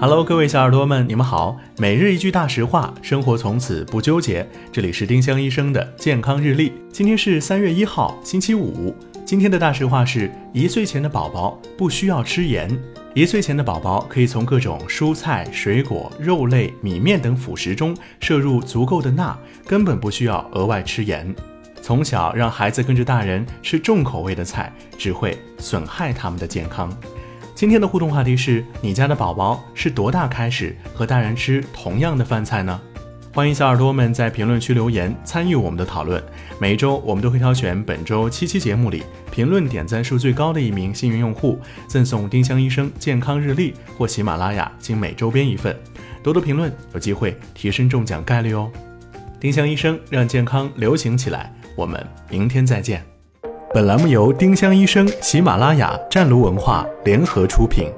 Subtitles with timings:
[0.00, 1.56] Hello，各位小耳朵们，你们好。
[1.76, 4.48] 每日一句大实话，生活从此不纠结。
[4.70, 6.72] 这里是丁香医生的健康日历。
[6.92, 8.94] 今天是三月一号，星期五。
[9.26, 12.70] 今天的大实话是：一岁前的宝宝不需要吃盐。
[13.12, 19.36] 一岁前的宝宝可以从各种蔬菜、水果、肉类、米面等辅食中摄入足够的钠，
[19.66, 21.34] 根本不需要额外吃盐。
[21.82, 26.96] 从小让孩子跟着大人吃重口味的菜，只会损害他们的健康。
[27.58, 32.80] 今天的互动话题是你家的宝宝是多大开始和大人吃同样的饭菜呢？
[33.34, 36.22] 欢迎小耳朵们在评论区留言参与我们的讨论。
[36.60, 45.76] 每一周我们都会挑选本周七期节目里评论点赞数最高的一名幸运用户，赠送丁香医生健康日历或喜马拉雅精美周边一份。
[46.22, 48.70] 多多评论，有机会提升中奖概率哦。
[49.40, 53.04] 丁香医生让健康流行起来，我们明天再见。
[53.70, 57.92] 本栏目由丁香医生、喜马拉雅、湛卢文化联合出品。